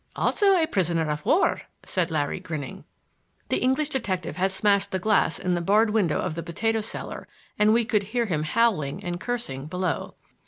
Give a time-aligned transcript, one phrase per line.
[0.15, 2.85] "Also a prisoner of war," said Larry, grinning.
[3.49, 7.27] The English detective had smashed the glass in the barred window of the potato cellar
[7.59, 10.15] and we could hear him howling and cursing below.